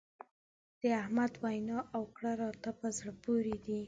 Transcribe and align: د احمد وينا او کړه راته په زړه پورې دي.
د 0.81 0.83
احمد 1.01 1.33
وينا 1.43 1.79
او 1.95 2.03
کړه 2.15 2.31
راته 2.41 2.69
په 2.79 2.87
زړه 2.97 3.11
پورې 3.23 3.55
دي. 3.65 3.79